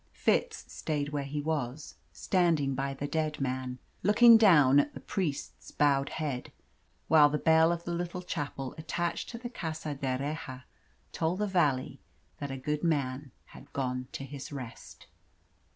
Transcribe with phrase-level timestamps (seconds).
[0.13, 5.69] Fitz stayed where he was, standing by the dead man, looking down at the priest's
[5.69, 6.51] bowed head,
[7.07, 10.63] while the bell of the little chapel attached to the Casa d'Erraha
[11.11, 11.99] told the valley
[12.39, 15.05] that a good man had gone to his rest.